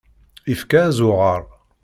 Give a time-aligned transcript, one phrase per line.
[0.53, 1.41] Ifka azuɣer.